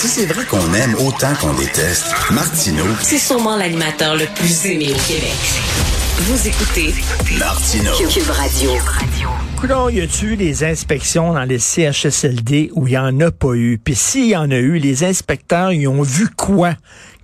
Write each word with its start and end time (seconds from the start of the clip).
Si 0.00 0.06
c'est 0.06 0.26
vrai 0.26 0.44
qu'on 0.44 0.72
aime 0.74 0.94
autant 0.94 1.34
qu'on 1.40 1.54
déteste, 1.54 2.06
Martineau, 2.30 2.84
C'est 3.02 3.18
sûrement 3.18 3.56
l'animateur 3.56 4.14
le 4.14 4.26
plus 4.36 4.66
aimé 4.66 4.92
au 4.92 5.08
Québec. 5.08 5.34
Vous 6.18 6.46
écoutez 6.46 6.94
Martineau. 7.36 7.90
Cube 8.08 8.30
Radio. 8.30 8.70
Coudon, 9.60 9.88
y 9.88 10.00
a-tu 10.00 10.34
eu 10.34 10.36
des 10.36 10.62
inspections 10.62 11.32
dans 11.32 11.42
les 11.42 11.58
CHSLD 11.58 12.70
où 12.74 12.86
il 12.86 12.92
y 12.92 12.98
en 12.98 13.18
a 13.18 13.32
pas 13.32 13.54
eu? 13.54 13.80
Puis 13.82 13.96
s'il 13.96 14.26
y 14.26 14.36
en 14.36 14.52
a 14.52 14.56
eu, 14.56 14.78
les 14.78 15.02
inspecteurs, 15.02 15.72
ils 15.72 15.88
ont 15.88 16.02
vu 16.02 16.28
quoi? 16.28 16.74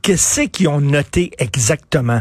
Qu'est-ce 0.04 0.42
qu'ils 0.42 0.68
ont 0.68 0.82
noté 0.82 1.30
exactement? 1.38 2.20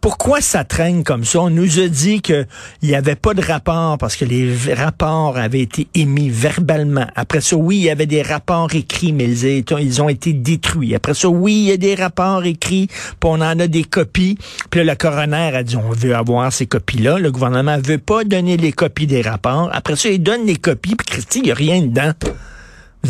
Pourquoi 0.00 0.40
ça 0.40 0.64
traîne 0.64 1.04
comme 1.04 1.24
ça? 1.24 1.42
On 1.42 1.50
nous 1.50 1.78
a 1.78 1.86
dit 1.86 2.20
qu'il 2.20 2.48
n'y 2.82 2.96
avait 2.96 3.14
pas 3.14 3.32
de 3.32 3.40
rapport 3.40 3.96
parce 3.96 4.16
que 4.16 4.24
les 4.24 4.74
rapports 4.74 5.36
avaient 5.36 5.60
été 5.60 5.86
émis 5.94 6.30
verbalement. 6.30 7.06
Après 7.14 7.40
ça, 7.40 7.54
oui, 7.54 7.76
il 7.76 7.82
y 7.82 7.90
avait 7.90 8.06
des 8.06 8.22
rapports 8.22 8.74
écrits, 8.74 9.12
mais 9.12 9.30
ils, 9.30 10.02
ont 10.02 10.08
été 10.08 10.32
détruits. 10.32 10.96
Après 10.96 11.14
ça, 11.14 11.28
oui, 11.28 11.52
il 11.52 11.68
y 11.68 11.70
a 11.70 11.76
des 11.76 11.94
rapports 11.94 12.44
écrits, 12.44 12.88
puis 12.88 13.14
on 13.22 13.34
en 13.34 13.60
a 13.60 13.68
des 13.68 13.84
copies. 13.84 14.36
Puis 14.70 14.82
là, 14.82 14.92
le 14.92 14.96
coroner 14.96 15.54
a 15.54 15.62
dit, 15.62 15.76
on 15.76 15.90
veut 15.90 16.16
avoir 16.16 16.52
ces 16.52 16.66
copies-là. 16.66 17.20
Le 17.20 17.30
gouvernement 17.30 17.78
veut 17.78 17.98
pas 17.98 18.24
donner 18.24 18.56
les 18.56 18.72
copies 18.72 19.06
des 19.06 19.22
rapports. 19.22 19.70
Après 19.72 19.94
ça, 19.94 20.08
il 20.08 20.24
donne 20.24 20.44
les 20.44 20.56
copies, 20.56 20.96
puis 20.96 21.06
Christy, 21.06 21.38
il 21.38 21.44
n'y 21.44 21.52
a 21.52 21.54
rien 21.54 21.82
dedans. 21.82 22.14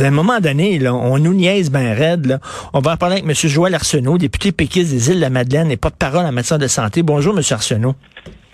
À 0.00 0.06
un 0.06 0.10
moment 0.10 0.40
donné, 0.40 0.78
là, 0.78 0.94
on 0.94 1.18
nous 1.18 1.34
niaise 1.34 1.70
bien 1.70 1.94
raide. 1.94 2.26
Là. 2.26 2.38
On 2.72 2.80
va 2.80 2.92
en 2.92 2.96
parler 2.96 3.16
avec 3.16 3.28
M. 3.28 3.34
Joël 3.34 3.74
Arsenault, 3.74 4.16
député 4.16 4.50
péquiste 4.50 4.90
des 4.90 5.10
îles 5.10 5.16
de 5.16 5.20
la 5.20 5.30
Madeleine 5.30 5.70
et 5.70 5.76
porte-parole 5.76 6.24
en 6.24 6.32
matière 6.32 6.58
de 6.58 6.66
santé. 6.66 7.02
Bonjour, 7.02 7.36
M. 7.36 7.42
Arsenault. 7.50 7.94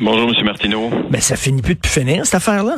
Bonjour, 0.00 0.30
M. 0.36 0.44
Martineau. 0.44 0.90
Ben, 1.10 1.20
ça 1.20 1.36
finit 1.36 1.62
plus 1.62 1.74
de 1.74 1.80
plus 1.80 1.92
finir, 1.92 2.24
cette 2.24 2.34
affaire-là. 2.34 2.76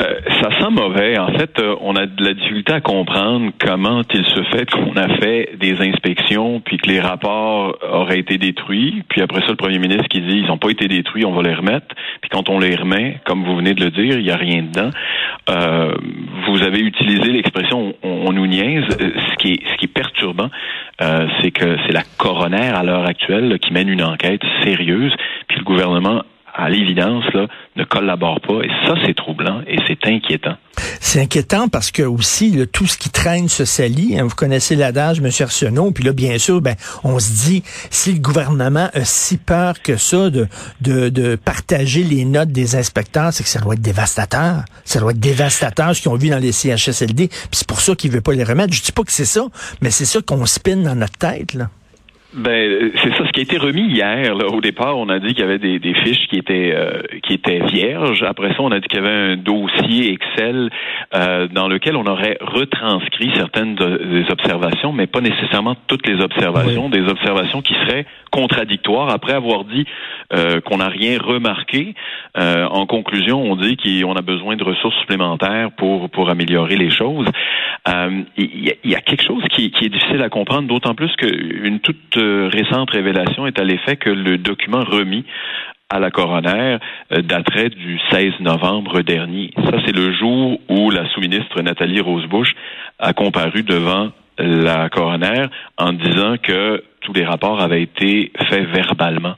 Euh, 0.00 0.20
ça 0.40 0.50
sent 0.60 0.70
mauvais. 0.70 1.18
En 1.18 1.32
fait, 1.32 1.58
euh, 1.58 1.74
on 1.80 1.96
a 1.96 2.06
de 2.06 2.24
la 2.24 2.34
difficulté 2.34 2.72
à 2.72 2.80
comprendre 2.80 3.50
comment 3.58 4.02
il 4.14 4.24
se 4.24 4.42
fait 4.44 4.70
qu'on 4.70 4.94
a 4.96 5.08
fait 5.18 5.56
des 5.58 5.80
inspections, 5.80 6.60
puis 6.60 6.76
que 6.76 6.88
les 6.88 7.00
rapports 7.00 7.76
auraient 7.92 8.20
été 8.20 8.38
détruits. 8.38 9.02
Puis 9.08 9.22
après 9.22 9.40
ça, 9.40 9.48
le 9.48 9.56
premier 9.56 9.78
ministre 9.78 10.06
qui 10.08 10.20
dit 10.20 10.38
ils 10.38 10.46
n'ont 10.46 10.58
pas 10.58 10.70
été 10.70 10.86
détruits, 10.86 11.24
on 11.24 11.32
va 11.32 11.42
les 11.42 11.54
remettre. 11.54 11.86
Puis 12.20 12.30
quand 12.30 12.48
on 12.48 12.60
les 12.60 12.76
remet, 12.76 13.20
comme 13.24 13.44
vous 13.44 13.56
venez 13.56 13.74
de 13.74 13.84
le 13.84 13.90
dire, 13.90 14.18
il 14.18 14.24
n'y 14.24 14.30
a 14.30 14.36
rien 14.36 14.62
dedans. 14.62 14.90
Euh, 15.50 15.94
vous 16.46 16.62
avez 16.62 16.80
utilisé 16.80 17.32
l'expression 17.32 17.94
on, 18.02 18.26
on 18.28 18.32
nous 18.32 18.46
niaise. 18.46 18.84
Euh, 19.00 19.10
Ce 19.30 19.36
qui 19.36 19.52
est, 19.52 19.60
ce 19.68 19.76
qui 19.78 19.86
est 19.86 19.92
perturbant, 19.92 20.50
euh, 21.00 21.26
c'est 21.42 21.50
que 21.50 21.76
c'est 21.86 21.92
la 21.92 22.02
coroner 22.18 22.68
à 22.68 22.82
l'heure 22.82 23.06
actuelle 23.06 23.48
là, 23.48 23.58
qui 23.58 23.72
mène 23.72 23.88
une 23.88 24.02
enquête 24.02 24.42
sérieuse, 24.62 25.12
puis 25.48 25.58
le 25.58 25.64
gouvernement 25.64 26.22
à 26.58 26.68
l'évidence, 26.68 27.24
là, 27.34 27.46
ne 27.76 27.84
collabore 27.84 28.40
pas. 28.40 28.60
Et 28.64 28.70
ça, 28.84 28.94
c'est 29.06 29.14
troublant 29.14 29.62
et 29.68 29.78
c'est 29.86 30.04
inquiétant. 30.08 30.56
C'est 31.00 31.20
inquiétant 31.20 31.68
parce 31.68 31.92
que 31.92 32.02
aussi, 32.02 32.50
là, 32.50 32.66
tout 32.66 32.86
ce 32.86 32.98
qui 32.98 33.10
traîne 33.10 33.48
se 33.48 33.64
salit. 33.64 34.18
hein. 34.18 34.24
vous 34.24 34.34
connaissez 34.34 34.74
l'adage, 34.74 35.20
M. 35.20 35.30
Arsenault. 35.40 35.92
Puis 35.92 36.02
là, 36.02 36.12
bien 36.12 36.36
sûr, 36.38 36.60
ben, 36.60 36.74
on 37.04 37.20
se 37.20 37.46
dit, 37.46 37.62
si 37.90 38.12
le 38.12 38.18
gouvernement 38.18 38.88
a 38.92 39.04
si 39.04 39.38
peur 39.38 39.80
que 39.82 39.96
ça 39.96 40.30
de, 40.30 40.48
de, 40.80 41.36
partager 41.36 42.02
les 42.02 42.24
notes 42.24 42.50
des 42.50 42.74
inspecteurs, 42.74 43.32
c'est 43.32 43.44
que 43.44 43.48
ça 43.48 43.60
doit 43.60 43.74
être 43.74 43.80
dévastateur. 43.80 44.64
Ça 44.84 44.98
doit 44.98 45.12
être 45.12 45.20
dévastateur 45.20 45.94
ce 45.94 46.02
qu'ils 46.02 46.10
ont 46.10 46.16
vu 46.16 46.28
dans 46.28 46.38
les 46.38 46.52
CHSLD. 46.52 47.28
Puis 47.28 47.48
c'est 47.52 47.68
pour 47.68 47.80
ça 47.80 47.94
qu'il 47.94 48.10
veut 48.10 48.20
pas 48.20 48.32
les 48.32 48.44
remettre. 48.44 48.72
Je 48.72 48.82
dis 48.82 48.92
pas 48.92 49.04
que 49.04 49.12
c'est 49.12 49.24
ça, 49.24 49.46
mais 49.80 49.90
c'est 49.90 50.04
ça 50.04 50.20
qu'on 50.20 50.44
spinne 50.44 50.82
dans 50.82 50.96
notre 50.96 51.18
tête. 51.18 51.54
Là. 51.54 51.70
Ben, 52.34 52.90
c'est 53.02 53.14
ça. 53.14 53.26
Ce 53.26 53.32
qui 53.32 53.40
a 53.40 53.42
été 53.42 53.56
remis 53.56 53.88
hier, 53.88 54.34
là, 54.34 54.48
au 54.48 54.60
départ, 54.60 54.98
on 54.98 55.08
a 55.08 55.18
dit 55.18 55.28
qu'il 55.28 55.40
y 55.40 55.42
avait 55.44 55.58
des, 55.58 55.78
des 55.78 55.94
fiches 55.94 56.26
qui 56.28 56.36
étaient 56.36 56.74
euh, 56.74 57.00
qui 57.22 57.32
étaient 57.32 57.60
vierges. 57.60 58.22
Après 58.22 58.50
ça, 58.50 58.56
on 58.60 58.70
a 58.70 58.80
dit 58.80 58.86
qu'il 58.86 59.00
y 59.00 59.02
avait 59.02 59.32
un 59.32 59.36
dossier 59.36 60.12
Excel 60.12 60.68
euh, 61.14 61.48
dans 61.48 61.68
lequel 61.68 61.96
on 61.96 62.04
aurait 62.06 62.36
retranscrit 62.42 63.30
certaines 63.34 63.76
de- 63.76 63.96
des 64.22 64.30
observations, 64.30 64.92
mais 64.92 65.06
pas 65.06 65.22
nécessairement 65.22 65.74
toutes 65.86 66.06
les 66.06 66.20
observations. 66.22 66.90
Des 66.90 67.08
observations 67.08 67.62
qui 67.62 67.72
seraient 67.86 68.04
contradictoires. 68.30 69.08
Après 69.08 69.32
avoir 69.32 69.64
dit 69.64 69.86
euh, 70.34 70.60
qu'on 70.60 70.76
n'a 70.78 70.88
rien 70.88 71.18
remarqué, 71.18 71.94
euh, 72.36 72.66
en 72.66 72.84
conclusion, 72.84 73.40
on 73.40 73.56
dit 73.56 73.78
qu'on 73.78 74.14
a 74.16 74.20
besoin 74.22 74.56
de 74.56 74.64
ressources 74.64 74.96
supplémentaires 75.00 75.70
pour 75.78 76.10
pour 76.10 76.28
améliorer 76.28 76.76
les 76.76 76.90
choses. 76.90 77.26
Euh, 77.88 78.20
Il 78.36 78.68
y, 78.68 78.90
y 78.90 78.94
a 78.94 79.00
quelque 79.00 79.24
chose 79.24 79.42
qui, 79.50 79.70
qui 79.70 79.86
est 79.86 79.88
difficile 79.88 80.20
à 80.22 80.28
comprendre, 80.28 80.68
d'autant 80.68 80.94
plus 80.94 81.14
qu'une 81.16 81.80
toute 81.80 82.17
récente 82.52 82.90
révélation 82.90 83.46
est 83.46 83.58
à 83.58 83.64
l'effet 83.64 83.96
que 83.96 84.10
le 84.10 84.38
document 84.38 84.80
remis 84.84 85.24
à 85.90 85.98
la 85.98 86.10
coroner 86.10 86.76
euh, 87.12 87.22
daterait 87.22 87.70
du 87.70 87.98
16 88.10 88.40
novembre 88.40 89.00
dernier. 89.00 89.50
Ça, 89.56 89.78
c'est 89.86 89.94
le 89.96 90.12
jour 90.12 90.60
où 90.68 90.90
la 90.90 91.08
sous-ministre 91.10 91.62
Nathalie 91.62 92.00
Rosebush 92.00 92.50
a 92.98 93.12
comparu 93.14 93.62
devant 93.62 94.10
la 94.38 94.88
coroner 94.90 95.46
en 95.78 95.92
disant 95.92 96.36
que 96.42 96.84
tous 97.00 97.12
les 97.12 97.24
rapports 97.24 97.60
avaient 97.60 97.82
été 97.82 98.32
faits 98.50 98.68
verbalement. 98.68 99.34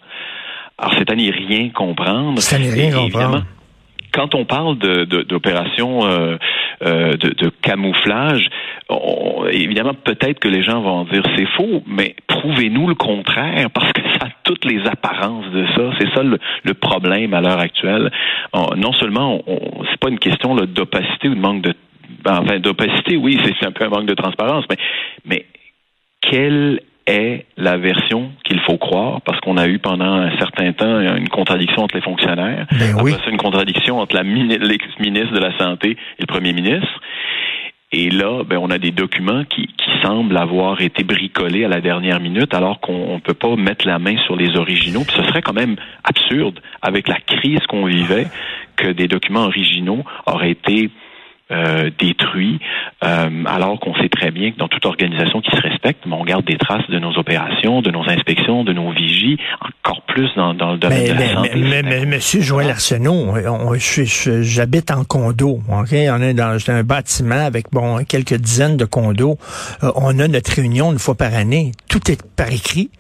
Alors, 0.76 0.94
c'est 0.98 1.10
à 1.10 1.14
n'y 1.14 1.30
rien 1.30 1.68
comprendre. 1.70 2.38
C'est 2.40 2.56
à 2.56 2.58
n'y 2.58 2.68
rien 2.70 2.90
comprendre. 2.90 3.06
évidemment, 3.06 3.42
quand 4.12 4.34
on 4.34 4.44
parle 4.44 4.76
de, 4.78 5.04
de- 5.04 5.22
d'opérations 5.22 6.04
euh, 6.04 6.36
euh, 6.84 7.12
de, 7.16 7.28
de 7.30 7.48
camouflage, 7.62 8.42
on- 8.90 9.46
évidemment, 9.46 9.94
peut-être 9.94 10.38
que 10.40 10.48
les 10.48 10.62
gens 10.62 10.80
vont 10.80 11.04
dire 11.04 11.22
c'est 11.36 11.46
faux, 11.56 11.82
mais 11.86 12.14
prouvez-nous 12.26 12.88
le 12.88 12.94
contraire, 12.94 13.70
parce 13.70 13.92
que 13.92 14.02
ça 14.18 14.26
a 14.26 14.30
toutes 14.44 14.64
les 14.64 14.80
apparences 14.86 15.50
de 15.52 15.64
ça. 15.76 15.82
C'est 15.98 16.10
ça 16.14 16.22
le, 16.22 16.38
le 16.64 16.74
problème 16.74 17.32
à 17.34 17.40
l'heure 17.40 17.60
actuelle. 17.60 18.10
On- 18.52 18.74
non 18.76 18.92
seulement, 18.92 19.40
c'est 19.90 19.98
pas 20.00 20.08
une 20.08 20.18
question 20.18 20.54
d'opacité 20.56 21.28
ou 21.28 21.34
de 21.34 21.40
manque 21.40 21.62
de 21.62 21.74
ben, 22.24 22.40
enfin 22.42 22.58
d'opacité, 22.58 23.16
oui, 23.16 23.38
c'est 23.44 23.66
un 23.66 23.70
peu 23.72 23.84
un 23.84 23.88
manque 23.88 24.06
de 24.06 24.14
transparence, 24.14 24.64
mais 24.68 24.76
mais 25.24 25.46
quelle 26.20 26.80
est 27.06 27.46
la 27.56 27.76
version 27.76 28.30
qu'il 28.44 28.60
faut 28.60 28.76
croire, 28.76 29.20
parce 29.22 29.40
qu'on 29.40 29.56
a 29.56 29.66
eu 29.68 29.78
pendant 29.78 30.12
un 30.12 30.36
certain 30.38 30.72
temps 30.72 31.00
une 31.00 31.28
contradiction 31.28 31.82
entre 31.82 31.96
les 31.96 32.02
fonctionnaires. 32.02 32.66
Ben 32.72 32.94
oui. 33.02 33.14
Après 33.14 33.30
une 33.30 33.36
contradiction 33.38 33.98
entre 33.98 34.14
la 34.16 34.22
mini- 34.22 34.58
l'ex-ministre 34.58 35.32
de 35.32 35.40
la 35.40 35.56
Santé 35.58 35.90
et 35.92 36.20
le 36.20 36.26
premier 36.26 36.52
ministre. 36.52 37.00
Et 37.92 38.08
là, 38.08 38.44
ben, 38.44 38.58
on 38.58 38.70
a 38.70 38.78
des 38.78 38.92
documents 38.92 39.44
qui, 39.44 39.66
qui 39.66 39.90
semblent 40.02 40.36
avoir 40.36 40.80
été 40.80 41.02
bricolés 41.02 41.64
à 41.64 41.68
la 41.68 41.80
dernière 41.80 42.20
minute, 42.20 42.54
alors 42.54 42.78
qu'on 42.80 43.14
ne 43.14 43.20
peut 43.20 43.34
pas 43.34 43.56
mettre 43.56 43.84
la 43.84 43.98
main 43.98 44.16
sur 44.26 44.36
les 44.36 44.56
originaux. 44.56 45.02
Puis 45.04 45.16
ce 45.16 45.24
serait 45.24 45.42
quand 45.42 45.52
même 45.52 45.76
absurde, 46.04 46.60
avec 46.82 47.08
la 47.08 47.18
crise 47.18 47.60
qu'on 47.68 47.86
vivait, 47.86 48.28
que 48.76 48.92
des 48.92 49.08
documents 49.08 49.44
originaux 49.44 50.04
auraient 50.26 50.52
été 50.52 50.90
euh, 51.52 51.90
détruits, 51.98 52.58
euh, 53.04 53.44
alors 53.46 53.78
qu'on 53.80 53.94
sait 53.96 54.08
très 54.08 54.30
bien 54.30 54.52
que 54.52 54.56
dans 54.58 54.68
toute 54.68 54.86
organisation 54.86 55.40
qui 55.40 55.50
se 55.50 55.60
respecte, 55.60 56.06
ben, 56.06 56.16
on 56.20 56.24
garde 56.24 56.44
des 56.44 56.56
traces 56.56 56.88
de 56.88 56.98
nos 56.98 57.12
opérations, 57.18 57.82
de 57.82 57.90
nos 57.90 58.08
inspections, 58.08 58.64
de 58.64 58.72
nos 58.72 58.92
vigies, 58.92 59.38
encore 59.82 60.02
plus 60.02 60.28
dans, 60.36 60.54
dans 60.54 60.72
le 60.72 60.78
domaine 60.78 60.98
Mais, 61.02 61.08
de 61.08 61.12
la 61.14 61.18
mais, 61.18 61.32
santé. 61.34 61.50
mais, 61.56 61.82
mais, 61.82 62.06
Monsieur 62.06 62.40
Joël 62.40 62.70
Arsenault, 62.70 63.34
je- 63.78 64.04
je- 64.04 64.42
j'habite 64.42 64.90
en 64.90 65.04
condo. 65.04 65.60
ok? 65.68 65.88
On 65.92 66.22
est 66.22 66.34
dans 66.34 66.58
un 66.70 66.82
bâtiment 66.82 67.44
avec 67.46 67.66
bon 67.72 68.04
quelques 68.04 68.34
dizaines 68.34 68.76
de 68.76 68.84
condos. 68.84 69.36
Euh, 69.82 69.90
on 69.96 70.18
a 70.18 70.28
notre 70.28 70.52
réunion 70.54 70.92
une 70.92 70.98
fois 70.98 71.14
par 71.16 71.34
année. 71.34 71.72
Tout 71.88 72.10
est 72.10 72.20
par 72.36 72.52
écrit. 72.52 72.90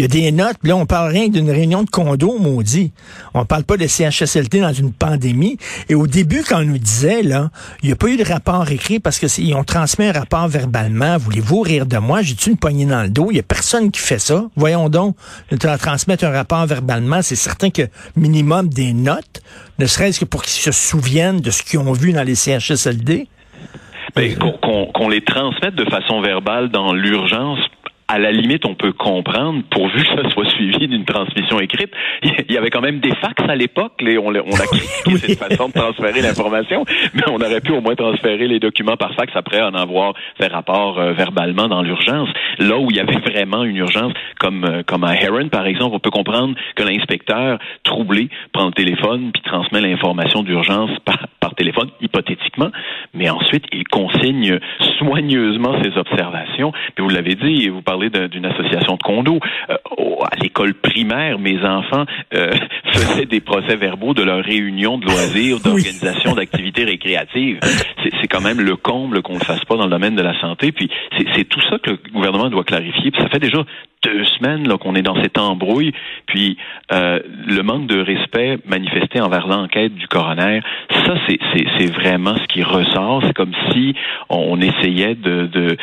Il 0.00 0.04
y 0.04 0.06
a 0.06 0.08
des 0.08 0.32
notes. 0.32 0.56
Puis 0.62 0.70
Là, 0.70 0.76
on 0.76 0.86
parle 0.86 1.10
rien 1.10 1.28
d'une 1.28 1.50
réunion 1.50 1.82
de 1.82 1.90
condo, 1.90 2.38
maudit. 2.38 2.90
On 3.34 3.44
parle 3.44 3.64
pas 3.64 3.76
de 3.76 3.86
CHSLT 3.86 4.58
dans 4.62 4.72
une 4.72 4.94
pandémie. 4.94 5.58
Et 5.90 5.94
au 5.94 6.06
début, 6.06 6.42
quand 6.42 6.60
on 6.60 6.64
nous 6.64 6.78
disait 6.78 7.22
là, 7.22 7.50
il 7.82 7.88
n'y 7.88 7.92
a 7.92 7.96
pas 7.96 8.06
eu 8.08 8.16
de 8.16 8.24
rapport 8.24 8.70
écrit 8.70 8.98
parce 8.98 9.18
que 9.18 9.26
ils 9.38 9.54
ont 9.54 9.62
transmis 9.62 10.06
un 10.06 10.12
rapport 10.12 10.48
verbalement. 10.48 11.18
Voulez-vous 11.18 11.60
rire 11.60 11.84
de 11.84 11.98
moi? 11.98 12.22
J'ai-tu 12.22 12.48
une 12.48 12.56
poignée 12.56 12.86
dans 12.86 13.02
le 13.02 13.10
dos? 13.10 13.28
Il 13.30 13.36
y 13.36 13.40
a 13.40 13.42
personne 13.42 13.90
qui 13.90 14.00
fait 14.00 14.18
ça. 14.18 14.46
Voyons 14.56 14.88
donc, 14.88 15.16
tra- 15.52 15.76
transmettre 15.76 16.24
un 16.24 16.30
rapport 16.30 16.64
verbalement, 16.64 17.20
c'est 17.20 17.36
certain 17.36 17.68
que 17.68 17.82
minimum 18.16 18.70
des 18.70 18.94
notes, 18.94 19.42
ne 19.78 19.84
serait-ce 19.84 20.18
que 20.18 20.24
pour 20.24 20.42
qu'ils 20.42 20.62
se 20.62 20.72
souviennent 20.72 21.42
de 21.42 21.50
ce 21.50 21.62
qu'ils 21.62 21.78
ont 21.78 21.92
vu 21.92 22.14
dans 22.14 22.22
les 22.22 22.36
CHSLD. 22.36 23.28
Ben, 24.16 24.34
qu'on 24.94 25.08
les 25.10 25.22
transmette 25.22 25.74
de 25.74 25.84
façon 25.90 26.22
verbale 26.22 26.70
dans 26.70 26.94
l'urgence. 26.94 27.58
À 28.12 28.18
la 28.18 28.32
limite, 28.32 28.66
on 28.66 28.74
peut 28.74 28.92
comprendre, 28.92 29.62
pourvu 29.70 30.02
que 30.02 30.20
ça 30.20 30.28
soit 30.30 30.50
suivi 30.50 30.88
d'une 30.88 31.04
transmission 31.04 31.60
écrite. 31.60 31.92
Il 32.48 32.52
y 32.52 32.58
avait 32.58 32.70
quand 32.70 32.80
même 32.80 32.98
des 32.98 33.14
fax 33.14 33.40
à 33.48 33.54
l'époque. 33.54 33.92
On, 34.02 34.34
on 34.34 34.34
a 34.34 34.42
critiqué 34.66 35.16
cette 35.16 35.38
façon 35.38 35.68
de 35.68 35.74
transférer 35.74 36.20
l'information, 36.20 36.84
mais 37.14 37.22
on 37.28 37.36
aurait 37.36 37.60
pu 37.60 37.70
au 37.70 37.80
moins 37.80 37.94
transférer 37.94 38.48
les 38.48 38.58
documents 38.58 38.96
par 38.96 39.14
fax 39.14 39.30
après 39.36 39.62
en 39.62 39.74
avoir 39.74 40.14
fait 40.36 40.48
rapport 40.48 40.98
euh, 40.98 41.12
verbalement 41.12 41.68
dans 41.68 41.82
l'urgence. 41.82 42.28
Là 42.58 42.78
où 42.78 42.90
il 42.90 42.96
y 42.96 43.00
avait 43.00 43.20
vraiment 43.20 43.62
une 43.62 43.76
urgence, 43.76 44.12
comme 44.40 44.64
euh, 44.64 44.82
comme 44.84 45.04
à 45.04 45.14
Heron 45.14 45.48
par 45.48 45.66
exemple, 45.66 45.94
on 45.94 46.00
peut 46.00 46.10
comprendre 46.10 46.56
que 46.74 46.82
l'inspecteur 46.82 47.60
troublé 47.84 48.28
prend 48.52 48.66
le 48.66 48.72
téléphone 48.72 49.30
puis 49.32 49.42
transmet 49.42 49.80
l'information 49.80 50.42
d'urgence 50.42 50.90
par, 51.04 51.28
par 51.38 51.54
téléphone 51.54 51.90
hypothétiquement, 52.00 52.70
mais 53.14 53.28
ensuite 53.30 53.64
il 53.72 53.84
consigne 53.88 54.58
soigneusement 54.98 55.82
ses 55.82 55.96
observations. 55.98 56.72
Puis 56.94 57.04
vous 57.04 57.08
l'avez 57.08 57.34
dit, 57.34 57.68
vous 57.68 57.82
parlez 57.82 58.10
d'une 58.10 58.46
association 58.46 58.96
de 58.96 59.02
condos. 59.02 59.40
Euh, 59.70 59.76
à 60.30 60.36
l'école 60.36 60.74
primaire, 60.74 61.38
mes 61.38 61.64
enfants 61.64 62.04
euh, 62.34 62.52
faisaient 62.84 63.26
des 63.26 63.40
procès-verbaux 63.40 64.14
de 64.14 64.22
leurs 64.22 64.44
réunions 64.44 64.98
de 64.98 65.06
loisirs, 65.06 65.60
d'organisation 65.60 66.34
d'activités 66.34 66.84
récréatives. 66.84 67.58
C'est 68.20 68.28
quand 68.28 68.40
même 68.40 68.60
le 68.60 68.76
comble 68.76 69.22
qu'on 69.22 69.34
ne 69.34 69.40
fasse 69.40 69.64
pas 69.64 69.76
dans 69.76 69.84
le 69.84 69.90
domaine 69.90 70.16
de 70.16 70.22
la 70.22 70.38
santé. 70.40 70.72
Puis 70.72 70.90
c'est 71.34 71.44
tout 71.44 71.60
ça 71.68 71.78
que 71.78 71.90
le 71.90 71.98
gouvernement 72.12 72.48
doit 72.48 72.64
clarifier. 72.64 73.10
Puis 73.10 73.22
ça 73.22 73.28
fait 73.28 73.38
déjà 73.38 73.64
deux 74.02 74.24
semaines 74.24 74.66
là 74.68 74.78
qu'on 74.78 74.94
est 74.94 75.02
dans 75.02 75.20
cette 75.22 75.38
embrouille. 75.38 75.92
Puis 76.26 76.56
euh, 76.92 77.20
le 77.46 77.62
manque 77.62 77.86
de 77.86 78.00
respect 78.00 78.58
manifesté 78.66 79.20
envers 79.20 79.46
l'enquête 79.46 79.94
du 79.94 80.06
coroner, 80.08 80.60
ça 80.90 81.14
c'est 81.26 81.92
vraiment 81.92 82.36
ce 82.36 82.46
qui 82.46 82.62
ressort. 82.62 83.22
C'est 83.26 83.34
comme 83.34 83.54
si 83.72 83.94
on, 84.28 84.60
essayait 84.60 85.14
de, 85.14 85.46
de, 85.46 85.76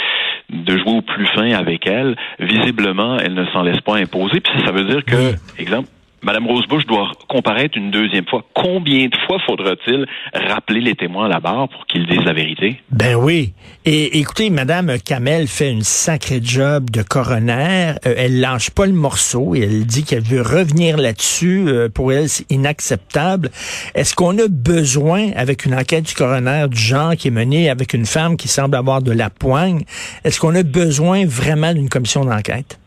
de 0.50 0.78
jouer 0.78 0.98
au 0.98 1.02
plus 1.02 1.26
fin 1.28 1.52
avec 1.52 1.88
elle. 1.88 2.16
Visiblement, 2.40 3.18
elle 3.18 3.34
ne 3.34 3.46
s'en 3.48 3.64
laisse 3.64 3.82
pas 3.82 3.96
imposer. 3.96 4.40
Puis 4.40 4.54
ça 4.66 4.72
veut 4.72 4.84
dire 4.86 5.04
que, 5.04 5.34
exemple, 5.60 5.90
Madame 6.28 6.46
Rosebush 6.46 6.86
doit 6.88 7.10
comparaître 7.30 7.78
une 7.78 7.90
deuxième 7.90 8.26
fois. 8.26 8.44
Combien 8.54 9.06
de 9.06 9.16
fois 9.26 9.38
faudra-t-il 9.46 10.06
rappeler 10.34 10.82
les 10.82 10.94
témoins 10.94 11.28
à 11.28 11.30
la 11.30 11.40
barre 11.40 11.70
pour 11.70 11.86
qu'ils 11.86 12.06
disent 12.06 12.26
la 12.26 12.34
vérité? 12.34 12.82
Ben 12.92 13.16
oui. 13.16 13.54
Et 13.86 14.20
écoutez, 14.20 14.50
Madame 14.50 14.98
Kamel 15.00 15.48
fait 15.48 15.72
une 15.72 15.84
sacrée 15.84 16.42
job 16.44 16.90
de 16.90 17.02
coroner. 17.02 17.94
Euh, 18.06 18.14
elle 18.18 18.42
lâche 18.42 18.72
pas 18.72 18.88
le 18.88 18.92
morceau 18.92 19.56
et 19.56 19.62
elle 19.62 19.86
dit 19.86 20.04
qu'elle 20.04 20.22
veut 20.22 20.42
revenir 20.42 20.98
là-dessus. 20.98 21.70
Euh, 21.70 21.88
pour 21.88 22.12
elle, 22.12 22.28
c'est 22.28 22.52
inacceptable. 22.52 23.50
Est-ce 23.96 24.14
qu'on 24.14 24.38
a 24.38 24.50
besoin, 24.50 25.32
avec 25.38 25.66
une 25.66 25.76
enquête 25.76 26.08
du 26.08 26.14
coroner 26.14 26.66
du 26.70 26.78
genre 26.78 27.16
qui 27.16 27.30
est 27.30 27.32
menée 27.32 27.70
avec 27.70 27.94
une 27.94 28.06
femme 28.06 28.36
qui 28.36 28.50
semble 28.50 28.76
avoir 28.76 29.02
de 29.02 29.14
la 29.14 29.30
poigne, 29.30 29.84
est-ce 30.26 30.42
qu'on 30.42 30.56
a 30.56 30.64
besoin 30.64 31.26
vraiment 31.26 31.74
d'une 31.74 31.88
commission 31.88 32.26
d'enquête? 32.26 32.78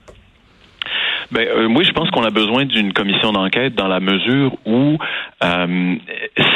Ben, 1.33 1.47
euh, 1.47 1.69
oui, 1.71 1.85
je 1.85 1.93
pense 1.93 2.11
qu'on 2.11 2.25
a 2.25 2.31
besoin 2.31 2.65
d'une 2.65 2.93
commission 2.93 3.33
d'enquête 3.33 3.77
dans 3.77 3.87
la 3.87 4.01
mesure 4.01 4.57
où 4.67 4.99
euh, 5.45 5.95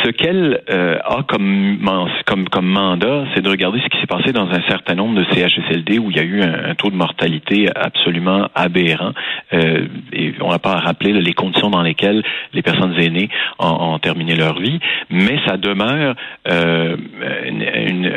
ce 0.04 0.10
qu'elle 0.10 0.62
euh, 0.68 0.98
a 1.04 1.22
comme, 1.22 1.78
comme, 2.26 2.48
comme 2.48 2.66
mandat, 2.66 3.24
c'est 3.34 3.40
de 3.40 3.48
regarder 3.48 3.78
ce 3.80 3.88
qui 3.88 4.00
s'est 4.00 4.08
passé 4.08 4.32
dans 4.32 4.48
un 4.48 4.62
certain 4.68 4.96
nombre 4.96 5.14
de 5.14 5.24
CHSLD 5.32 5.98
où 6.00 6.10
il 6.10 6.16
y 6.16 6.20
a 6.20 6.24
eu 6.24 6.42
un, 6.42 6.74
taux 6.74 6.90
de 6.90 6.96
mortalité 6.96 7.68
absolument 7.74 8.48
aberrant. 8.56 9.12
Euh, 9.52 9.86
et 10.12 10.34
on 10.40 10.50
n'a 10.50 10.58
pas 10.58 10.72
à 10.72 10.80
rappeler 10.80 11.12
les 11.12 11.34
conditions 11.34 11.70
dans 11.70 11.82
lesquelles 11.82 12.24
les 12.52 12.62
personnes 12.62 12.98
aînées 12.98 13.28
ont, 13.60 13.98
terminé 14.00 14.34
leur 14.34 14.58
vie, 14.58 14.80
mais 15.08 15.38
ça 15.46 15.56
demeure 15.56 16.16
euh, 16.50 16.96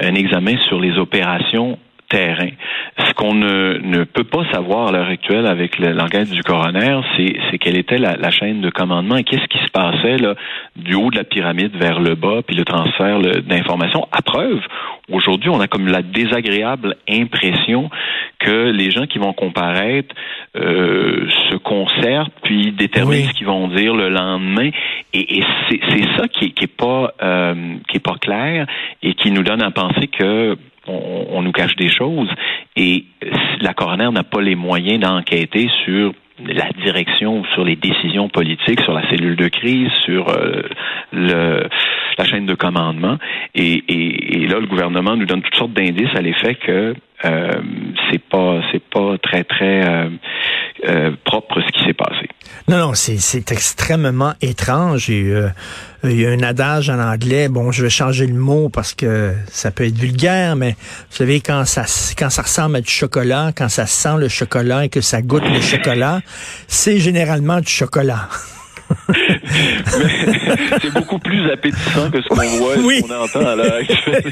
un 0.04 0.15
examen 0.15 0.57
sur 0.68 0.80
les 0.80 0.98
opérations 0.98 1.77
terrain. 2.09 2.50
Ce 2.98 3.13
qu'on 3.13 3.33
ne, 3.33 3.77
ne, 3.80 4.04
peut 4.04 4.24
pas 4.24 4.44
savoir 4.51 4.88
à 4.88 4.92
l'heure 4.92 5.09
actuelle 5.09 5.45
avec 5.45 5.77
l'enquête 5.80 6.30
du 6.30 6.42
coroner, 6.42 7.01
c'est 7.18 7.57
quelle 7.57 7.77
était 7.77 7.98
la, 7.98 8.15
la, 8.15 8.31
chaîne 8.31 8.62
de 8.62 8.69
commandement 8.69 9.18
et 9.18 9.24
qu'est-ce 9.24 9.48
qui 9.48 9.59
se 9.59 9.71
passait 9.71 10.18
là, 10.18 10.36
du 10.75 10.95
haut 10.95 11.12
de 11.12 11.18
la 11.18 11.24
pyramide 11.24 11.75
vers 11.75 12.00
le 12.00 12.15
bas, 12.15 12.42
puis 12.45 12.56
le 12.56 12.65
transfert 12.65 13.19
d'informations. 13.19 14.07
À 14.12 14.21
preuve, 14.21 14.62
aujourd'hui, 15.12 15.50
on 15.50 15.59
a 15.59 15.68
comme 15.68 15.88
la 15.88 16.01
désagréable 16.01 16.95
impression 17.09 17.89
que 18.39 18.71
les 18.71 18.92
gens 18.92 19.06
qui 19.06 19.19
vont 19.19 19.33
comparaître 19.33 20.15
euh, 20.56 21.27
se 21.50 21.56
concertent 21.57 22.33
puis 22.44 22.71
déterminent 22.71 23.27
ce 23.27 23.33
qu'ils 23.33 23.48
vont 23.48 23.68
dire 23.68 23.94
le 23.94 24.09
lendemain. 24.09 24.69
Et, 25.13 25.39
et 25.39 25.44
c'est 25.69 26.18
ça 26.18 26.27
qui, 26.27 26.51
qui 26.51 26.65
est 26.65 26.77
pas 26.77 27.13
euh, 27.21 27.75
qui 27.89 27.98
est 27.98 28.04
pas 28.04 28.15
clair 28.19 28.68
et 29.01 29.13
qui 29.13 29.31
nous 29.31 29.44
donne 29.44 29.62
à 29.62 29.71
penser 29.71 30.07
que 30.07 30.57
on, 30.88 31.42
nous 31.42 31.51
cache 31.51 31.75
des 31.75 31.89
choses 31.89 32.30
et 32.75 33.06
la 33.62 33.74
coroner 33.74 34.10
n'a 34.12 34.24
pas 34.24 34.42
les 34.42 34.56
moyens 34.56 35.00
d'enquêter 35.00 35.69
sur 35.86 36.13
la 36.45 36.69
direction, 36.84 37.44
sur 37.54 37.63
les 37.63 37.75
décisions 37.75 38.30
politiques, 38.30 38.81
sur 38.81 38.94
la 38.94 39.07
cellule 39.10 39.36
de 39.36 39.48
crise, 39.48 39.89
sur 40.06 40.30
euh, 40.30 40.62
le, 41.12 41.68
la 42.18 42.25
chaîne 42.25 42.45
de 42.45 42.54
commandement. 42.54 43.18
Et, 43.56 43.84
et, 43.88 44.48
là, 44.48 44.60
le 44.60 44.68
gouvernement 44.68 45.16
nous 45.16 45.25
donne 45.25 45.42
toutes 45.42 45.56
sortes 45.56 45.74
d'indices 45.74 46.16
à 46.16 46.22
l'effet 46.22 46.56
que 46.56 46.94
euh, 47.25 47.51
c'est 48.12 48.22
pas 48.22 48.62
c'est 48.72 48.83
pas 48.83 49.18
très 49.18 49.44
très 49.44 49.88
euh, 49.88 50.10
euh, 50.86 51.12
propre 51.26 51.60
ce 51.62 51.72
qui 51.72 51.86
s'est 51.86 51.94
passé. 51.94 52.28
Non, 52.68 52.78
non, 52.78 52.94
c'est 52.94 53.52
extrêmement 53.52 54.34
étrange. 54.42 55.10
Et, 55.10 55.24
euh, 55.24 55.50
il 56.04 56.22
y 56.22 56.26
a 56.26 56.30
un 56.30 56.44
adage 56.44 56.90
en 56.90 57.00
anglais, 57.00 57.50
bon, 57.50 57.72
je 57.72 57.84
vais 57.84 57.90
changer 57.90 58.28
le 58.28 58.36
mot 58.36 58.70
parce 58.70 58.94
que 58.94 59.34
ça 59.48 59.72
peut 59.72 59.86
être 59.86 59.98
vulgaire, 59.98 60.56
mais 60.56 60.72
vous 60.72 61.16
savez, 61.18 61.42
quand 61.42 61.66
ça, 61.66 61.86
quand 62.18 62.30
ça 62.30 62.44
ressemble 62.44 62.76
à 62.76 62.82
du 62.82 62.92
chocolat, 62.92 63.52
quand 63.56 63.70
ça 63.70 63.86
sent 63.86 64.18
le 64.20 64.28
chocolat 64.28 64.86
et 64.86 64.90
que 64.90 65.02
ça 65.02 65.22
goûte 65.22 65.50
le 65.52 65.62
chocolat, 65.62 66.22
c'est 66.68 67.00
généralement 67.00 67.60
du 67.60 67.72
chocolat. 67.72 68.30
c'est 70.82 70.94
beaucoup 70.94 71.20
plus 71.20 71.50
appétissant 71.52 72.10
que 72.12 72.22
ce 72.22 72.28
qu'on 72.28 72.36
voit 72.36 72.76
ce 72.76 73.02
qu'on 73.02 73.24
entend 73.24 73.50
à 73.50 73.56
l'heure 73.56 73.76
actuelle 73.76 74.24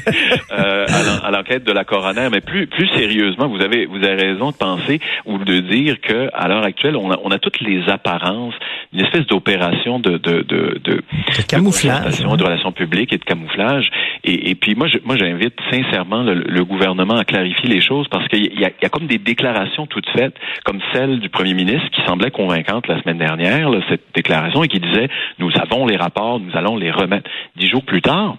euh, 0.52 0.86
à 1.24 1.30
l'enquête 1.30 1.64
de 1.64 1.72
la 1.72 1.84
coroner. 1.84 2.28
Mais 2.30 2.40
plus 2.40 2.66
plus 2.66 2.88
sérieusement, 2.88 3.48
vous 3.48 3.62
avez 3.62 3.86
vous 3.86 4.02
avez 4.04 4.14
raison 4.14 4.50
de 4.50 4.56
penser 4.56 5.00
ou 5.24 5.38
de 5.38 5.60
dire 5.60 6.00
que 6.00 6.28
à 6.34 6.48
l'heure 6.48 6.64
actuelle, 6.64 6.96
on 6.96 7.10
a, 7.10 7.18
on 7.24 7.30
a 7.30 7.38
toutes 7.38 7.60
les 7.60 7.88
apparences 7.88 8.54
une 8.92 9.00
espèce 9.00 9.26
d'opération 9.26 9.98
de 9.98 10.18
de 10.18 10.42
de, 10.42 10.78
de, 10.82 11.02
camouflage, 11.48 12.20
de, 12.20 12.26
relations 12.26 12.72
publiques 12.72 13.12
et 13.12 13.18
de 13.18 13.24
camouflage. 13.24 13.90
Et, 14.24 14.50
et 14.50 14.54
puis 14.54 14.74
moi, 14.74 14.86
je, 14.88 14.98
moi, 15.04 15.16
j'invite 15.16 15.54
sincèrement 15.70 16.22
le, 16.22 16.64
gouvernement 16.64 17.16
à 17.16 17.24
clarifier 17.24 17.68
les 17.68 17.80
choses 17.80 18.08
parce 18.10 18.26
qu'il 18.28 18.44
y 18.58 18.64
a, 18.64 18.70
il 18.70 18.82
y 18.82 18.86
a 18.86 18.88
comme 18.88 19.06
des 19.06 19.18
déclarations 19.18 19.86
toutes 19.86 20.08
faites, 20.10 20.34
comme 20.64 20.80
celle 20.92 21.20
du 21.20 21.28
premier 21.28 21.54
ministre 21.54 21.88
qui 21.90 22.02
semblait 22.06 22.30
convaincante 22.30 22.88
la 22.88 23.00
semaine 23.02 23.18
dernière, 23.18 23.70
là, 23.70 23.80
cette 23.88 24.02
déclaration 24.14 24.64
et 24.64 24.68
qui 24.68 24.80
disait 24.80 25.05
nous 25.38 25.50
avons 25.60 25.86
les 25.86 25.96
rapports, 25.96 26.40
nous 26.40 26.56
allons 26.56 26.76
les 26.76 26.90
remettre. 26.90 27.30
Dix 27.56 27.68
jours 27.68 27.84
plus 27.84 28.02
tard, 28.02 28.36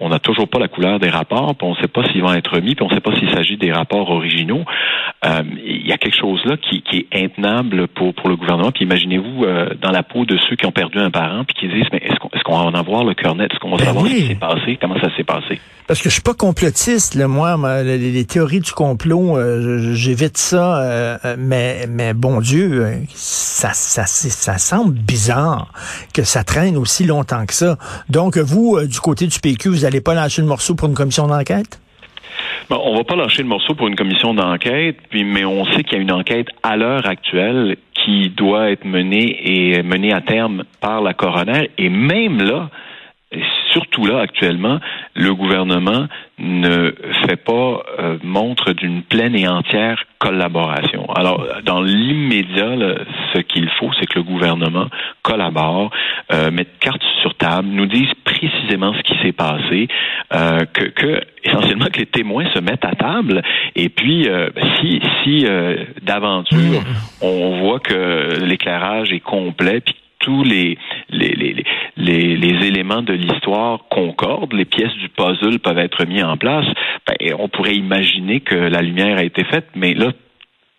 on 0.00 0.08
n'a 0.08 0.18
toujours 0.18 0.48
pas 0.48 0.58
la 0.58 0.68
couleur 0.68 0.98
des 0.98 1.08
rapports, 1.08 1.54
puis 1.54 1.66
on 1.66 1.70
ne 1.70 1.76
sait 1.76 1.88
pas 1.88 2.04
s'ils 2.04 2.22
vont 2.22 2.34
être 2.34 2.54
remis, 2.54 2.74
puis 2.74 2.84
on 2.84 2.88
ne 2.88 2.94
sait 2.94 3.00
pas 3.00 3.14
s'il 3.14 3.30
s'agit 3.30 3.56
des 3.56 3.72
rapports 3.72 4.10
originaux. 4.10 4.64
Euh, 5.24 5.42
il 5.64 5.86
y 5.86 5.92
a 5.92 5.96
quelque 5.96 6.16
chose 6.16 6.40
là 6.44 6.56
qui, 6.56 6.82
qui 6.82 7.06
est 7.10 7.24
intenable 7.24 7.88
pour, 7.88 8.14
pour 8.14 8.28
le 8.28 8.36
gouvernement. 8.36 8.72
Puis 8.72 8.84
imaginez-vous 8.84 9.44
euh, 9.44 9.70
dans 9.80 9.90
la 9.90 10.02
peau 10.02 10.24
de 10.24 10.36
ceux 10.48 10.56
qui 10.56 10.66
ont 10.66 10.72
perdu 10.72 10.98
un 10.98 11.10
parent, 11.10 11.44
puis 11.44 11.54
qui 11.54 11.68
disent, 11.68 11.88
mais 11.92 12.02
est-ce 12.04 12.18
qu'on 12.18 12.28
est 12.28 12.42
qu'on 12.42 12.58
va 12.58 12.64
en 12.64 12.74
avoir 12.74 13.04
le 13.04 13.14
cœur 13.14 13.34
net? 13.34 13.50
Est-ce 13.50 13.58
qu'on 13.58 13.70
va 13.70 13.78
ben 13.78 13.84
savoir 13.86 14.06
ce 14.06 14.12
qui 14.12 14.26
s'est 14.26 14.34
passé? 14.34 14.78
Comment 14.80 15.00
ça 15.00 15.16
s'est 15.16 15.24
passé? 15.24 15.60
Parce 15.86 16.00
que 16.00 16.08
je 16.08 16.14
suis 16.14 16.22
pas 16.22 16.34
complotiste, 16.34 17.14
là, 17.14 17.28
moi, 17.28 17.82
les, 17.82 18.24
théories 18.24 18.60
du 18.60 18.72
complot, 18.72 19.36
euh, 19.36 19.92
j'évite 19.94 20.38
ça, 20.38 20.78
euh, 20.78 21.36
mais 21.38 21.86
mais 21.88 22.14
bon 22.14 22.40
Dieu, 22.40 22.86
ça, 23.14 23.72
ça 23.74 24.06
ça 24.06 24.56
semble 24.56 24.94
bizarre 24.94 25.72
que 26.14 26.22
ça 26.22 26.42
traîne 26.42 26.78
aussi 26.78 27.04
longtemps 27.04 27.44
que 27.44 27.52
ça. 27.52 27.76
Donc 28.08 28.38
vous, 28.38 28.78
du 28.86 28.98
côté 29.00 29.26
du 29.26 29.38
PQ, 29.38 29.68
vous 29.68 29.80
n'allez 29.80 30.00
pas 30.00 30.14
lâcher 30.14 30.40
le 30.40 30.48
morceau 30.48 30.74
pour 30.74 30.88
une 30.88 30.94
commission 30.94 31.26
d'enquête? 31.26 31.78
On 32.70 32.96
va 32.96 33.04
pas 33.04 33.16
lâcher 33.16 33.42
le 33.42 33.48
morceau 33.48 33.74
pour 33.74 33.88
une 33.88 33.96
commission 33.96 34.34
d'enquête, 34.34 34.96
puis 35.10 35.24
mais 35.24 35.44
on 35.44 35.64
sait 35.66 35.82
qu'il 35.82 35.98
y 35.98 36.00
a 36.00 36.02
une 36.02 36.12
enquête 36.12 36.48
à 36.62 36.76
l'heure 36.76 37.06
actuelle 37.06 37.76
qui 37.92 38.30
doit 38.30 38.70
être 38.70 38.84
menée 38.84 39.38
et 39.44 39.82
menée 39.82 40.12
à 40.12 40.20
terme 40.20 40.64
par 40.80 41.02
la 41.02 41.14
coroner. 41.14 41.70
Et 41.78 41.88
même 41.88 42.42
là, 42.42 42.70
surtout 43.74 44.06
là 44.06 44.20
actuellement, 44.20 44.78
le 45.14 45.34
gouvernement 45.34 46.06
ne 46.38 46.92
fait 47.26 47.36
pas 47.36 47.82
euh, 47.98 48.18
montre 48.22 48.72
d'une 48.72 49.02
pleine 49.02 49.36
et 49.36 49.46
entière 49.46 50.02
collaboration. 50.18 51.06
Alors, 51.14 51.46
dans 51.64 51.82
l'immédiat, 51.82 52.76
ce 53.34 53.40
qu'il 53.40 53.68
faut, 53.78 53.90
c'est 54.00 54.06
que 54.06 54.18
le 54.18 54.22
gouvernement 54.22 54.86
collabore, 55.22 55.90
euh, 56.32 56.50
mette 56.50 56.78
carte 56.80 57.02
sur 57.20 57.34
table, 57.34 57.68
nous 57.68 57.86
dise 57.86 58.08
précisément 58.24 58.94
ce 58.94 59.02
qui 59.02 59.22
s'est 59.22 59.32
passé, 59.32 59.88
euh, 60.32 60.60
que, 60.72 60.84
que, 60.84 61.20
essentiellement 61.44 61.86
que 61.86 61.98
les 61.98 62.06
témoins 62.06 62.46
se 62.54 62.60
mettent 62.60 62.84
à 62.84 62.94
table, 62.94 63.42
et 63.76 63.90
puis 63.90 64.28
euh, 64.28 64.48
si, 64.80 65.00
si 65.22 65.46
d'aventure 66.02 66.80
mmh. 66.80 67.22
on 67.22 67.60
voit 67.60 67.80
que 67.80 68.44
l'éclairage 68.44 69.12
est 69.12 69.20
complet, 69.20 69.80
puis 69.80 69.94
tous 70.24 70.42
les, 70.42 70.78
les, 71.10 71.34
les, 71.34 71.64
les, 71.96 72.36
les 72.36 72.66
éléments 72.66 73.02
de 73.02 73.12
l'histoire 73.12 73.80
concordent, 73.90 74.52
les 74.52 74.64
pièces 74.64 74.94
du 74.94 75.08
puzzle 75.08 75.58
peuvent 75.60 75.78
être 75.78 76.04
mis 76.06 76.22
en 76.22 76.36
place, 76.36 76.66
ben, 77.06 77.34
on 77.38 77.48
pourrait 77.48 77.76
imaginer 77.76 78.40
que 78.40 78.54
la 78.54 78.82
lumière 78.82 79.18
a 79.18 79.24
été 79.24 79.44
faite, 79.44 79.68
mais 79.74 79.94
là, 79.94 80.10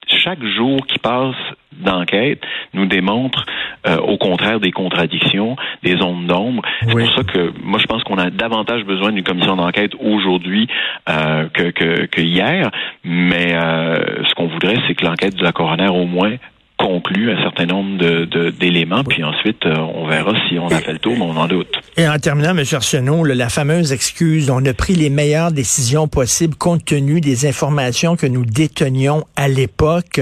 chaque 0.08 0.44
jour 0.44 0.86
qui 0.88 1.00
passe 1.00 1.36
d'enquête 1.72 2.42
nous 2.74 2.86
démontre 2.86 3.46
euh, 3.88 3.98
au 3.98 4.18
contraire 4.18 4.60
des 4.60 4.72
contradictions, 4.72 5.56
des 5.84 6.02
ondes 6.02 6.26
d'ombre. 6.26 6.62
C'est 6.82 6.92
pour 6.92 7.16
ça 7.16 7.24
que 7.24 7.54
moi 7.62 7.80
je 7.80 7.86
pense 7.86 8.04
qu'on 8.04 8.18
a 8.18 8.30
davantage 8.30 8.84
besoin 8.86 9.12
d'une 9.12 9.24
commission 9.24 9.56
d'enquête 9.56 9.92
aujourd'hui 10.00 10.68
euh, 11.10 11.48
que, 11.50 11.72
que, 11.72 12.06
que, 12.06 12.22
hier, 12.22 12.72
mais 13.04 13.54
euh, 13.56 14.24
ce 14.28 14.34
qu'on 14.36 14.48
voudrait 14.48 14.78
c'est 14.88 14.96
que 14.96 15.06
l'enquête 15.06 15.36
de 15.36 15.44
la 15.44 15.52
coroner 15.52 15.90
au 15.90 16.06
moins 16.06 16.36
conclu 16.78 17.32
un 17.32 17.42
certain 17.42 17.66
nombre 17.66 17.98
de, 17.98 18.50
d'éléments, 18.50 19.04
puis 19.04 19.24
ensuite, 19.24 19.66
euh, 19.66 19.76
on 19.78 20.08
verra 20.08 20.34
si 20.48 20.60
on 20.60 20.68
a 20.68 20.80
fait 20.80 20.94
le 20.94 21.00
tour, 21.00 21.14
mais 21.16 21.24
on 21.24 21.38
en 21.38 21.48
doute. 21.48 21.74
Et 21.98 22.08
en 22.08 22.18
terminant, 22.20 22.56
M. 22.56 22.64
Arsenault, 22.72 23.24
la 23.24 23.50
fameuse 23.50 23.94
excuse, 23.94 24.50
on 24.50 24.64
a 24.66 24.74
pris 24.74 24.94
les 24.94 25.10
meilleures 25.10 25.52
décisions 25.52 26.08
possibles 26.08 26.56
compte 26.56 26.84
tenu 26.84 27.22
des 27.22 27.48
informations 27.48 28.16
que 28.16 28.28
nous 28.28 28.46
détenions 28.46 29.24
à 29.36 29.48
l'époque, 29.48 30.22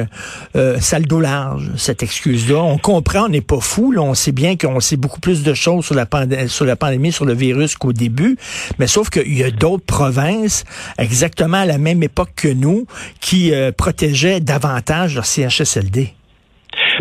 euh, 0.55 0.79
ça 0.79 0.99
le 0.99 1.05
dos 1.05 1.19
large, 1.19 1.71
cette 1.75 2.03
excuse-là. 2.03 2.61
On 2.61 2.77
comprend, 2.77 3.25
on 3.25 3.29
n'est 3.29 3.41
pas 3.41 3.59
fou, 3.59 3.91
là, 3.91 4.01
on 4.01 4.13
sait 4.13 4.31
bien 4.31 4.55
qu'on 4.55 4.79
sait 4.79 4.97
beaucoup 4.97 5.19
plus 5.19 5.43
de 5.43 5.53
choses 5.53 5.85
sur 5.85 5.95
la, 5.95 6.05
sur 6.47 6.65
la 6.65 6.75
pandémie, 6.75 7.11
sur 7.11 7.25
le 7.25 7.33
virus 7.33 7.75
qu'au 7.75 7.93
début, 7.93 8.37
mais 8.77 8.87
sauf 8.87 9.09
qu'il 9.09 9.35
y 9.35 9.43
a 9.43 9.51
d'autres 9.51 9.85
provinces, 9.85 10.65
exactement 10.99 11.57
à 11.57 11.65
la 11.65 11.77
même 11.77 12.03
époque 12.03 12.31
que 12.35 12.47
nous, 12.47 12.85
qui 13.19 13.53
euh, 13.53 13.71
protégeaient 13.71 14.39
davantage 14.39 15.15
leur 15.15 15.25
CHSLD. 15.25 16.13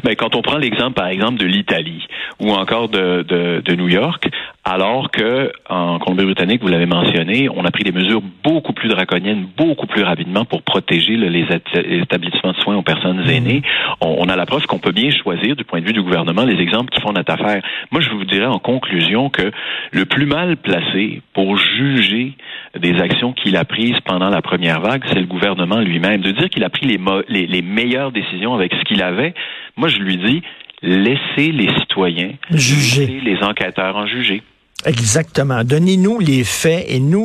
Ben, 0.05 0.17
quand 0.17 0.35
on 0.35 0.43
prend 0.43 0.59
l'exemple, 0.59 0.95
par 0.95 1.07
exemple, 1.07 1.39
de 1.39 1.47
l'Italie 1.47 2.07
ou 2.41 2.51
encore 2.51 2.89
de, 2.89 3.23
de, 3.23 3.61
de 3.61 3.75
New 3.75 3.89
York, 3.89 4.29
alors 4.65 5.11
que 5.11 5.51
en 5.69 5.99
Colombie-Britannique, 5.99 6.63
vous 6.63 6.69
l'avez 6.69 6.87
mentionné, 6.87 7.49
on 7.49 7.65
a 7.65 7.73
pris 7.73 7.83
des 7.83 7.91
mesures 7.91 8.23
beaucoup 8.45 8.73
plus 8.73 8.89
draconiennes, 8.89 9.49
beaucoup 9.57 9.87
plus 9.87 10.05
rapidement 10.05 10.45
pour 10.45 10.63
protéger 10.63 11.17
les 11.17 11.45
établissements 11.75 12.53
de 12.53 12.61
soins 12.61 12.77
aux 12.77 12.83
personnes 12.83 13.25
mmh. 13.25 13.31
aînées. 13.31 13.63
On, 14.01 14.29
a 14.29 14.37
la 14.37 14.47
preuve 14.47 14.67
qu'on 14.67 14.79
peut 14.79 14.93
bien 14.93 15.11
choisir, 15.11 15.57
du 15.57 15.65
point 15.65 15.81
de 15.81 15.87
vue 15.87 15.93
du 15.93 16.03
gouvernement, 16.03 16.45
les 16.45 16.61
exemples 16.63 16.91
qui 16.91 17.01
font 17.01 17.13
notre 17.13 17.33
affaire. 17.33 17.61
Moi, 17.91 18.01
je 18.01 18.11
vous 18.11 18.25
dirais 18.25 18.47
en 18.47 18.61
conclusion 18.61 19.31
que 19.31 19.51
le 19.91 20.05
plus 20.05 20.27
mal 20.27 20.57
placé 20.57 21.23
pour 21.35 21.59
juger 21.59 22.35
des 22.79 23.01
actions 23.01 23.33
qu'il 23.33 23.57
a 23.57 23.65
prises 23.65 23.99
pendant 24.05 24.29
la 24.29 24.43
première 24.43 24.81
vague, 24.81 25.03
c'est 25.09 25.19
le 25.19 25.27
gouvernement 25.27 25.81
lui-même. 25.81 26.21
De 26.21 26.31
dire 26.31 26.49
qu'il 26.49 26.63
a 26.63 26.71
pris 26.71 26.87
les, 26.87 27.01
les, 27.29 27.49
les 27.49 27.63
meilleures 27.63 28.13
décisions 28.13 28.55
avec 28.55 28.73
ce 28.75 28.85
qu'il 28.85 29.03
avait, 29.03 29.35
moi, 29.77 29.89
je 29.89 29.99
lui 29.99 30.19
dis, 30.19 30.43
laissez 30.83 31.51
les 31.51 31.69
citoyens 31.81 32.33
juger, 32.51 33.21
les 33.25 33.43
enquêteurs 33.43 33.97
en 33.97 34.07
juger. 34.07 34.43
Exactement. 34.85 35.63
Donnez-nous 35.63 36.19
les 36.19 36.43
faits 36.43 36.87
et 36.89 36.99
nous 36.99 37.21